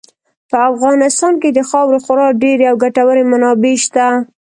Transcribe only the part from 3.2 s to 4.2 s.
منابع شته.